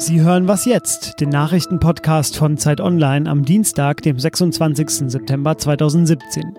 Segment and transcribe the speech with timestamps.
[0.00, 5.10] Sie hören was jetzt, den Nachrichtenpodcast von Zeit Online am Dienstag, dem 26.
[5.10, 6.54] September 2017.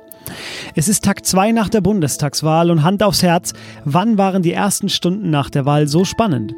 [0.75, 3.53] Es ist Tag 2 nach der Bundestagswahl und Hand aufs Herz,
[3.85, 6.53] wann waren die ersten Stunden nach der Wahl so spannend?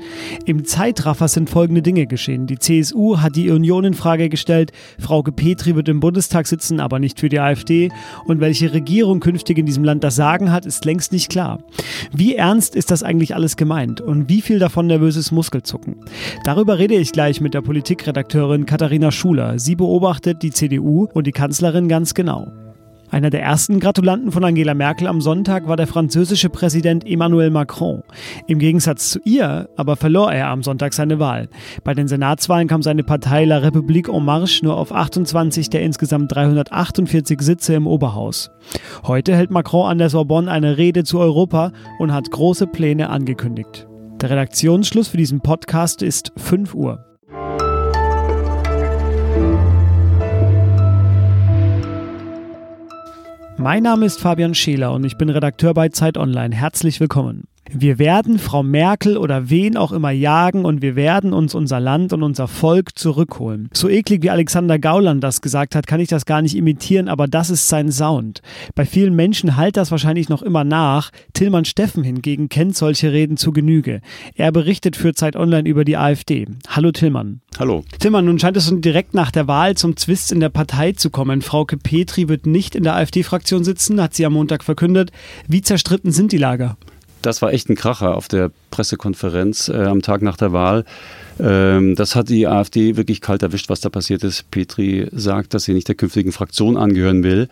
[0.46, 2.48] Im Zeitraffer sind folgende Dinge geschehen.
[2.48, 7.00] Die CSU hat die Union in Frage gestellt, Frauke Petri wird im Bundestag sitzen, aber
[7.00, 7.90] nicht für die AfD
[8.26, 11.60] und welche Regierung künftig in diesem Land das Sagen hat, ist längst nicht klar.
[12.12, 15.96] Wie ernst ist das eigentlich alles gemeint und wie viel davon nervöses Muskelzucken?
[16.44, 19.60] Darüber rede ich gleich mit der Politikredakteurin Katharina Schuler.
[19.60, 22.63] Sie beobachtet die CDU und die Kanzlerin ganz genau.
[23.14, 28.02] Einer der ersten Gratulanten von Angela Merkel am Sonntag war der französische Präsident Emmanuel Macron.
[28.48, 31.48] Im Gegensatz zu ihr aber verlor er am Sonntag seine Wahl.
[31.84, 36.32] Bei den Senatswahlen kam seine Partei La République en Marche nur auf 28 der insgesamt
[36.32, 38.50] 348 Sitze im Oberhaus.
[39.04, 43.86] Heute hält Macron an der Sorbonne eine Rede zu Europa und hat große Pläne angekündigt.
[44.24, 47.13] Der Redaktionsschluss für diesen Podcast ist 5 Uhr.
[53.58, 56.56] Mein Name ist Fabian Scheler und ich bin Redakteur bei Zeit Online.
[56.56, 57.48] Herzlich willkommen.
[57.72, 62.12] Wir werden Frau Merkel oder wen auch immer jagen und wir werden uns unser Land
[62.14, 63.70] und unser Volk zurückholen.
[63.74, 67.28] So eklig wie Alexander Gauland das gesagt hat, kann ich das gar nicht imitieren, aber
[67.28, 68.42] das ist sein Sound.
[68.76, 71.12] Bei vielen Menschen halt das wahrscheinlich noch immer nach.
[71.34, 74.02] Tillmann Steffen hingegen kennt solche Reden zu Genüge.
[74.36, 76.46] Er berichtet für Zeit Online über die AfD.
[76.68, 77.42] Hallo Tillmann.
[77.58, 77.84] Hallo.
[78.00, 81.42] Tillmann, nun scheint es direkt nach der Wahl zum Zwist in der Partei zu kommen.
[81.42, 85.12] Frauke Petri wird nicht in der AfD-Fraktion sitzen, hat sie am Montag verkündet.
[85.48, 86.78] Wie zerstritten sind die Lager?
[87.26, 90.86] Das war echt ein Kracher auf der Pressekonferenz äh, am Tag nach der Wahl.
[91.40, 94.52] Ähm, das hat die AfD wirklich kalt erwischt, was da passiert ist.
[94.52, 97.50] Petri sagt, dass sie nicht der künftigen Fraktion angehören will.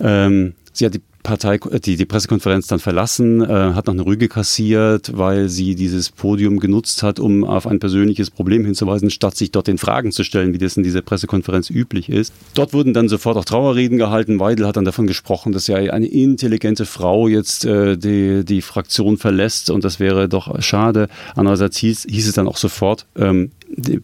[0.00, 4.06] Ähm, sie hat die Partei, äh, die, die Pressekonferenz dann verlassen, äh, hat noch eine
[4.06, 9.36] Rüge kassiert, weil sie dieses Podium genutzt hat, um auf ein persönliches Problem hinzuweisen, statt
[9.36, 12.32] sich dort den Fragen zu stellen, wie das in dieser Pressekonferenz üblich ist.
[12.54, 14.40] Dort wurden dann sofort auch Trauerreden gehalten.
[14.40, 19.18] Weidel hat dann davon gesprochen, dass ja eine intelligente Frau jetzt äh, die, die Fraktion
[19.18, 21.08] verlässt und das wäre doch schade.
[21.36, 23.50] Andererseits hieß, hieß es dann auch sofort, ähm,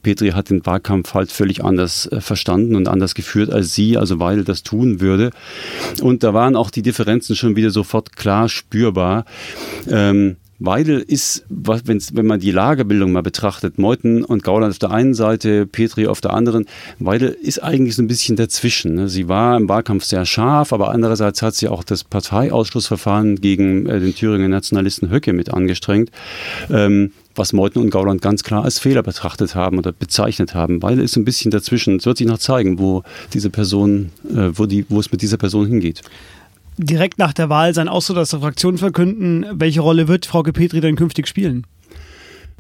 [0.03, 4.21] Petri hat den Wahlkampf halt völlig anders äh, verstanden und anders geführt, als sie, also
[4.21, 5.31] Weidel, das tun würde.
[6.03, 9.25] Und da waren auch die Differenzen schon wieder sofort klar spürbar.
[9.88, 15.14] Ähm, Weidel ist, wenn man die Lagerbildung mal betrachtet, Meuthen und Gauland auf der einen
[15.14, 16.66] Seite, Petri auf der anderen,
[16.98, 18.94] Weidel ist eigentlich so ein bisschen dazwischen.
[18.94, 19.08] Ne?
[19.08, 24.00] Sie war im Wahlkampf sehr scharf, aber andererseits hat sie auch das Parteiausschlussverfahren gegen äh,
[24.00, 26.10] den Thüringer Nationalisten Höcke mit angestrengt.
[26.70, 31.00] Ähm, was Meuthen und Gauland ganz klar als Fehler betrachtet haben oder bezeichnet haben, weil
[31.00, 34.86] es ein bisschen dazwischen, es wird sich noch zeigen, wo diese Person, äh, wo, die,
[34.88, 36.03] wo es mit dieser Person hingeht.
[36.76, 40.80] Direkt nach der Wahl sein Austritt aus der Fraktion verkünden, welche Rolle wird Frau Petri
[40.80, 41.66] denn künftig spielen?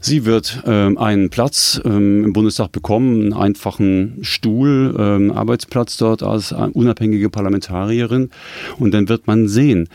[0.00, 6.22] Sie wird ähm, einen Platz ähm, im Bundestag bekommen, einen einfachen Stuhl, ähm, Arbeitsplatz dort
[6.22, 8.28] als unabhängige Parlamentarierin.
[8.78, 9.88] Und dann wird man sehen,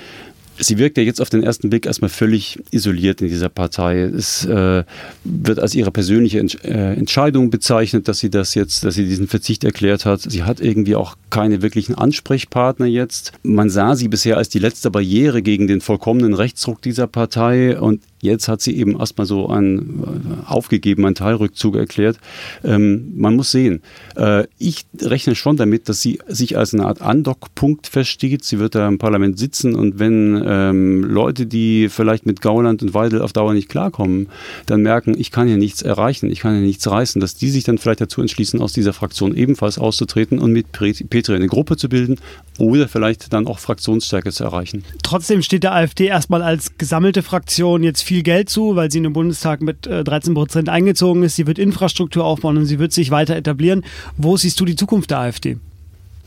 [0.60, 4.02] Sie wirkt ja jetzt auf den ersten Blick erstmal völlig isoliert in dieser Partei.
[4.02, 4.84] Es äh,
[5.24, 9.28] wird als ihre persönliche Entsch äh, Entscheidung bezeichnet, dass sie das jetzt, dass sie diesen
[9.28, 10.22] Verzicht erklärt hat.
[10.22, 13.32] Sie hat irgendwie auch keine wirklichen Ansprechpartner jetzt.
[13.44, 18.02] Man sah sie bisher als die letzte Barriere gegen den vollkommenen Rechtsruck dieser Partei und
[18.22, 22.18] Jetzt hat sie eben erstmal so einen äh, aufgegeben, einen Teilrückzug erklärt.
[22.64, 23.82] Ähm, man muss sehen.
[24.18, 28.44] Äh, ich rechne schon damit, dass sie sich als eine Art Andockpunkt versteht.
[28.44, 32.96] Sie wird da im Parlament sitzen und wenn ähm, Leute, die vielleicht mit Gauland und
[32.96, 34.28] Weidel auf Dauer nicht klarkommen,
[34.66, 37.64] dann merken, ich kann hier nichts erreichen, ich kann hier nichts reißen, dass die sich
[37.64, 41.88] dann vielleicht dazu entschließen, aus dieser Fraktion ebenfalls auszutreten und mit Petri eine Gruppe zu
[41.88, 42.18] bilden
[42.58, 44.84] oder vielleicht dann auch Fraktionsstärke zu erreichen.
[45.04, 49.04] Trotzdem steht der AfD erstmal als gesammelte Fraktion jetzt viel Geld zu, weil sie in
[49.04, 51.36] den Bundestag mit 13 äh, Prozent eingezogen ist.
[51.36, 53.84] Sie wird Infrastruktur aufbauen und sie wird sich weiter etablieren.
[54.18, 55.58] Wo siehst du die Zukunft der AfD?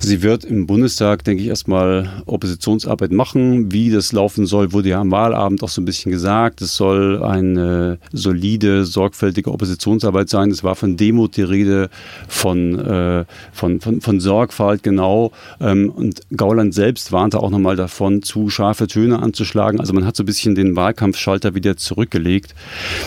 [0.04, 3.70] Sie wird im Bundestag, denke ich, erstmal Oppositionsarbeit machen.
[3.70, 6.60] Wie das laufen soll, wurde ja am Wahlabend auch so ein bisschen gesagt.
[6.60, 10.50] Es soll eine solide, sorgfältige Oppositionsarbeit sein.
[10.50, 11.88] Es war von Demut die Rede,
[12.26, 15.30] von, äh, von, von, von Sorgfalt genau.
[15.60, 19.78] Ähm, und Gauland selbst warnte auch nochmal davon, zu scharfe Töne anzuschlagen.
[19.78, 22.56] Also man hat so ein bisschen den Wahlkampfschalter wieder zurückgelegt.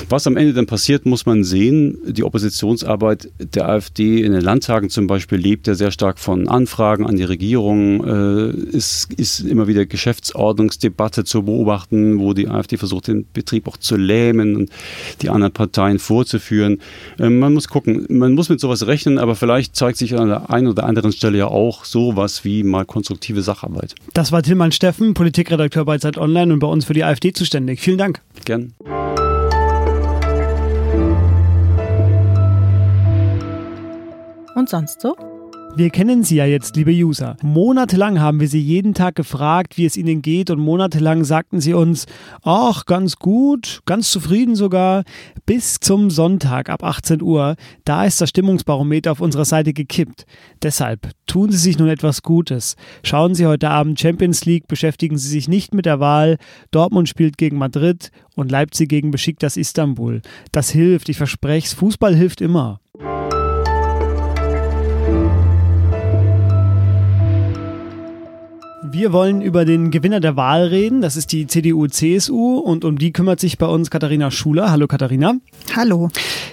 [0.07, 1.97] Was am Ende dann passiert, muss man sehen.
[2.07, 6.84] Die Oppositionsarbeit der AfD in den Landtagen zum Beispiel lebt ja sehr stark von Anfragen
[6.85, 8.03] Anfragen an die Regierung.
[8.05, 13.77] Äh, es ist immer wieder Geschäftsordnungsdebatte zu beobachten, wo die AfD versucht, den Betrieb auch
[13.77, 14.69] zu lähmen und
[15.21, 16.79] die anderen Parteien vorzuführen.
[17.17, 20.51] Äh, man muss gucken, man muss mit sowas rechnen, aber vielleicht zeigt sich an der
[20.51, 23.95] einen oder anderen Stelle ja auch sowas wie mal konstruktive Sacharbeit.
[24.13, 27.81] Das war Tilman Steffen, Politikredakteur bei Zeit Online und bei uns für die AfD zuständig.
[27.81, 28.21] Vielen Dank.
[28.45, 28.73] Gern.
[34.55, 35.34] Und sonst so?
[35.77, 37.35] Wir kennen sie ja jetzt, liebe User.
[37.43, 41.73] Monatelang haben wir sie jeden Tag gefragt, wie es ihnen geht und monatelang sagten sie
[41.73, 42.05] uns,
[42.43, 45.03] ach, ganz gut, ganz zufrieden sogar,
[45.45, 47.57] bis zum Sonntag ab 18 Uhr.
[47.83, 50.25] Da ist das Stimmungsbarometer auf unserer Seite gekippt.
[50.63, 52.77] Deshalb tun Sie sich nun etwas Gutes.
[53.03, 56.37] Schauen Sie heute Abend Champions League, beschäftigen Sie sich nicht mit der Wahl.
[56.71, 60.21] Dortmund spielt gegen Madrid und Leipzig gegen Besiktas Istanbul.
[60.53, 61.73] Das hilft, ich verspreche es.
[61.73, 62.79] Fußball hilft immer.
[68.91, 71.01] Wir wollen über den Gewinner der Wahl reden.
[71.01, 74.69] Das ist die CDU-CSU und um die kümmert sich bei uns Katharina Schuler.
[74.69, 75.35] Hallo Katharina.
[75.75, 76.09] Hallo.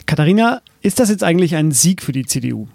[0.07, 2.69] Katharina, ist das jetzt eigentlich ein Sieg für die CDU?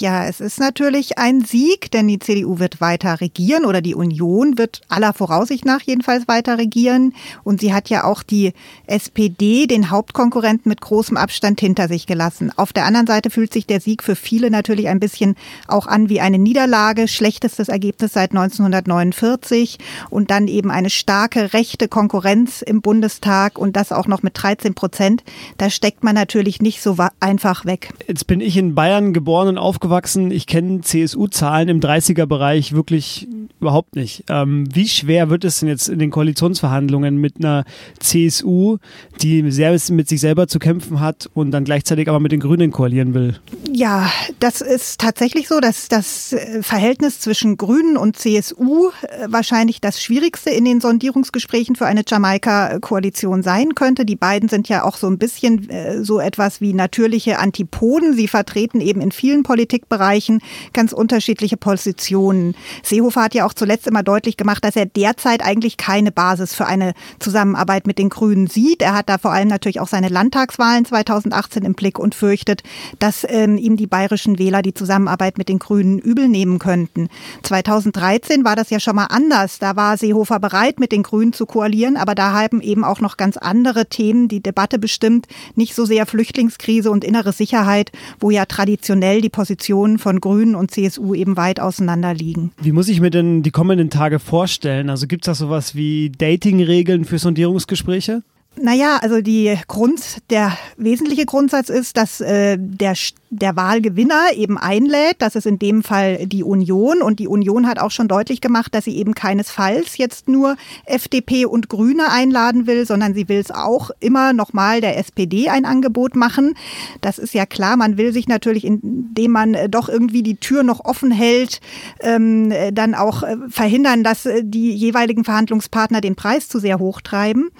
[0.00, 4.56] Ja, es ist natürlich ein Sieg, denn die CDU wird weiter regieren oder die Union
[4.56, 7.12] wird aller Voraussicht nach jedenfalls weiter regieren.
[7.44, 8.54] Und sie hat ja auch die
[8.86, 12.50] SPD, den Hauptkonkurrenten, mit großem Abstand hinter sich gelassen.
[12.56, 15.36] Auf der anderen Seite fühlt sich der Sieg für viele natürlich ein bisschen
[15.68, 19.76] auch an wie eine Niederlage, schlechtestes Ergebnis seit 1949
[20.08, 24.72] und dann eben eine starke rechte Konkurrenz im Bundestag und das auch noch mit 13
[24.72, 25.24] Prozent.
[25.58, 27.92] Da steckt man natürlich nicht so einfach weg.
[28.08, 30.30] Jetzt bin ich in Bayern geboren und aufgewachsen aufgewachsen.
[30.30, 33.26] Ich kenne CSU-Zahlen im 30er-Bereich wirklich
[33.60, 34.24] überhaupt nicht.
[34.28, 37.64] Ähm, wie schwer wird es denn jetzt in den Koalitionsverhandlungen mit einer
[37.98, 38.78] CSU,
[39.22, 42.70] die sehr mit sich selber zu kämpfen hat und dann gleichzeitig aber mit den Grünen
[42.70, 43.38] koalieren will?
[43.72, 44.10] Ja,
[44.40, 50.02] das ist tatsächlich so, dass das äh, Verhältnis zwischen Grünen und CSU äh, wahrscheinlich das
[50.02, 54.04] Schwierigste in den Sondierungsgesprächen für eine Jamaika-Koalition sein könnte.
[54.04, 58.14] Die beiden sind ja auch so ein bisschen äh, so etwas wie natürliche Antipoden.
[58.14, 60.40] Sie vertreten eben in vielen Politikbereichen
[60.72, 62.54] ganz unterschiedliche Positionen.
[62.82, 66.66] Seehofer hat ja auch zuletzt immer deutlich gemacht, dass er derzeit eigentlich keine Basis für
[66.66, 68.82] eine Zusammenarbeit mit den Grünen sieht.
[68.82, 72.62] Er hat da vor allem natürlich auch seine Landtagswahlen 2018 im Blick und fürchtet,
[72.98, 77.08] dass ähm, ihm die bayerischen Wähler die Zusammenarbeit mit den Grünen übel nehmen könnten.
[77.42, 79.58] 2013 war das ja schon mal anders.
[79.58, 83.16] Da war Seehofer bereit, mit den Grünen zu koalieren, aber da haben eben auch noch
[83.16, 85.26] ganz andere Themen die Debatte bestimmt.
[85.54, 90.70] Nicht so sehr Flüchtlingskrise und innere Sicherheit, wo ja traditionell die Positionen von Grünen und
[90.70, 92.52] CSU eben weit auseinander liegen.
[92.60, 94.90] Wie muss ich mir denn die kommenden Tage vorstellen?
[94.90, 98.22] Also gibt es da sowas wie Datingregeln für Sondierungsgespräche?
[98.62, 102.94] Naja, also die Grund, der wesentliche Grundsatz ist, dass äh, der
[103.30, 105.16] der Wahlgewinner eben einlädt.
[105.20, 107.00] Das ist in dem Fall die Union.
[107.00, 111.46] Und die Union hat auch schon deutlich gemacht, dass sie eben keinesfalls jetzt nur FDP
[111.46, 116.16] und Grüne einladen will, sondern sie will es auch immer nochmal der SPD ein Angebot
[116.16, 116.54] machen.
[117.00, 117.76] Das ist ja klar.
[117.76, 121.60] Man will sich natürlich, indem man äh, doch irgendwie die Tür noch offen hält,
[122.00, 127.00] ähm, dann auch äh, verhindern, dass äh, die jeweiligen Verhandlungspartner den Preis zu sehr hoch
[127.00, 127.50] treiben.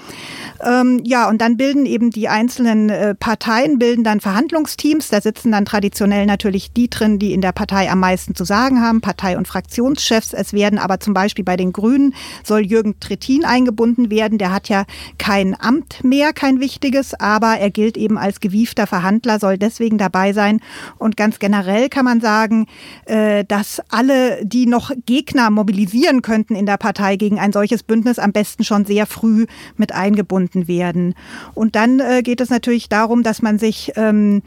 [0.65, 5.09] Ähm, ja, und dann bilden eben die einzelnen Parteien, bilden dann Verhandlungsteams.
[5.09, 8.45] Da sitzen dann dann traditionell natürlich die drin, die in der Partei am meisten zu
[8.45, 10.33] sagen haben, Partei- und Fraktionschefs.
[10.33, 12.15] Es werden aber zum Beispiel bei den Grünen
[12.45, 14.39] soll Jürgen Trittin eingebunden werden.
[14.39, 14.87] Der hat ja
[15.19, 20.33] kein Amt mehr, kein wichtiges, aber er gilt eben als gewiefter Verhandler, soll deswegen dabei
[20.33, 20.61] sein.
[20.97, 22.67] Und ganz generell kann man sagen,
[23.05, 28.19] äh, dass alle, die noch Gegner mobilisieren könnten in der Partei gegen ein solches Bündnis,
[28.19, 29.45] am besten schon sehr früh
[29.77, 31.15] mit eingebunden werden.
[31.55, 34.43] Und dann äh, geht es natürlich darum, dass man sich ähm,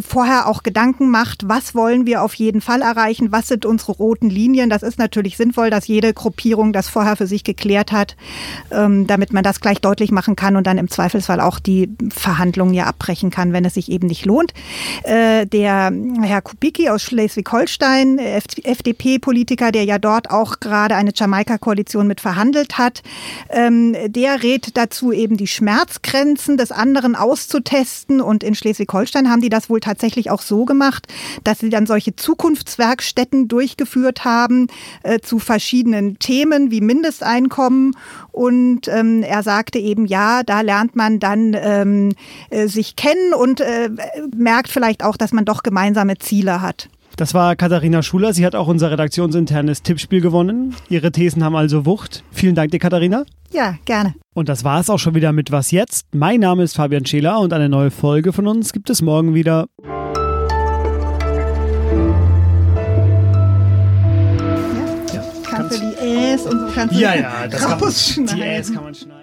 [0.00, 4.30] vorher auch Gedanken macht, was wollen wir auf jeden Fall erreichen, was sind unsere roten
[4.30, 4.70] Linien.
[4.70, 8.16] Das ist natürlich sinnvoll, dass jede Gruppierung das vorher für sich geklärt hat,
[8.70, 12.74] ähm, damit man das gleich deutlich machen kann und dann im Zweifelsfall auch die Verhandlungen
[12.74, 14.52] ja abbrechen kann, wenn es sich eben nicht lohnt.
[15.02, 22.20] Äh, der Herr Kubicki aus Schleswig-Holstein, FDP-Politiker, der ja dort auch gerade eine Jamaika-Koalition mit
[22.20, 23.02] verhandelt hat,
[23.50, 29.48] ähm, der rät dazu eben die Schmerzgrenzen des anderen auszutesten und in Schleswig-Holstein haben die
[29.48, 31.06] das wohl tatsächlich auch so gemacht,
[31.44, 34.68] dass sie dann solche Zukunftswerkstätten durchgeführt haben
[35.02, 37.96] äh, zu verschiedenen Themen wie Mindesteinkommen.
[38.30, 42.12] Und ähm, er sagte eben, ja, da lernt man dann ähm,
[42.50, 43.90] äh, sich kennen und äh,
[44.36, 46.88] merkt vielleicht auch, dass man doch gemeinsame Ziele hat.
[47.18, 48.32] Das war Katharina Schuler.
[48.32, 50.76] Sie hat auch unser redaktionsinternes Tippspiel gewonnen.
[50.88, 52.22] Ihre Thesen haben also Wucht.
[52.30, 53.24] Vielen Dank dir, Katharina.
[53.50, 54.14] Ja, gerne.
[54.34, 56.06] Und das war es auch schon wieder mit Was jetzt?
[56.14, 59.66] Mein Name ist Fabian Scheler und eine neue Folge von uns gibt es morgen wieder.
[65.42, 68.72] kannst du die Äs und so kannst du Ja, ja, das kann man, die Äs
[68.72, 69.17] kann man schneiden.